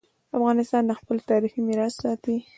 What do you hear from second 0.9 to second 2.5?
خپل تاریخي میراث ساتي.